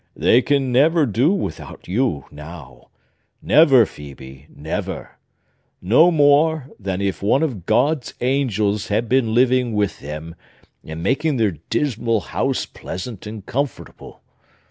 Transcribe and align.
"They 0.15 0.41
can 0.41 0.71
never 0.71 1.05
do 1.05 1.31
without 1.31 1.87
you, 1.87 2.25
now,—never, 2.31 3.85
Phœbe; 3.85 4.49
never—no 4.49 6.09
more 6.09 6.69
than 6.79 7.01
if 7.01 7.21
one 7.21 7.43
of 7.43 7.67
God's 7.67 8.15
angels 8.19 8.87
had 8.87 9.07
been 9.07 9.35
living 9.35 9.73
with 9.73 9.99
them, 9.99 10.33
and 10.83 11.03
making 11.03 11.37
their 11.37 11.51
dismal 11.69 12.21
house 12.21 12.65
pleasant 12.65 13.27
and 13.27 13.45
comfortable! 13.45 14.23